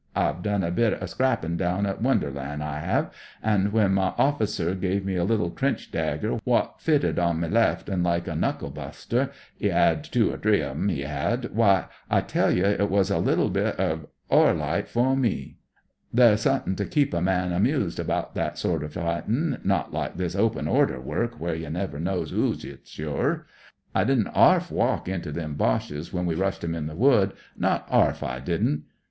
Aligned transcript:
I've 0.15 0.41
done 0.41 0.63
a 0.63 0.71
bit 0.71 0.93
er 0.99 1.05
scrappin' 1.05 1.57
down 1.57 1.85
at 1.85 2.01
Wonderland, 2.01 2.63
I 2.63 2.79
*ave, 2.91 3.09
an' 3.43 3.71
when 3.71 3.93
my 3.93 4.15
orftcer 4.17 4.73
give 4.81 5.05
me 5.05 5.15
a 5.15 5.23
Utile 5.23 5.51
trench 5.55 5.91
dagger, 5.91 6.39
wot 6.43 6.81
fitted 6.81 7.19
on 7.19 7.39
me 7.39 7.47
left 7.47 7.87
'and 7.87 8.01
like 8.03 8.27
a 8.27 8.31
knucklc 8.31 8.73
dust^ 8.73 9.31
'e 9.61 9.69
'ad 9.69 10.03
two 10.03 10.33
er 10.33 10.37
three 10.37 10.59
of 10.61 10.71
'em, 10.71 10.89
'e 10.89 11.05
'ad— 11.05 11.53
wy, 11.55 11.85
I 12.09 12.21
tell 12.21 12.49
you, 12.49 12.65
it 12.65 12.89
was 12.89 13.11
a 13.11 13.19
Utile 13.21 13.51
bit 13.53 13.77
uv 13.77 14.07
oilright 14.31 14.87
fer 14.87 15.15
me." 15.15 15.57
There's 16.11 16.45
suthin' 16.47 16.75
to 16.77 16.85
keep 16.87 17.13
a 17.13 17.21
man 17.21 17.51
amused 17.51 17.99
abaht 17.99 18.33
that 18.33 18.57
sorter 18.57 18.87
fightmg. 18.87 19.63
Not 19.63 19.91
Ukc 19.91 20.17
this 20.17 20.35
op«i 20.35 20.61
oMer 20.61 20.99
work, 21.03 21.39
where 21.39 21.53
you 21.53 21.69
never 21.69 21.99
knows 21.99 22.33
'oo 22.33 22.53
'its 22.59 22.97
yer. 22.97 23.45
I 23.93 24.03
didn't 24.03 24.29
arf 24.33 24.71
walk 24.71 25.07
into 25.07 25.31
them 25.31 25.53
Boches 25.53 26.11
when 26.11 26.25
we 26.25 26.33
rushed 26.33 26.63
'em 26.63 26.73
in 26.73 26.87
the 26.87 26.95
Wood; 26.95 27.33
not 27.55 27.85
arf, 27.91 28.23
I 28.23 28.39
didn't. 28.39 28.85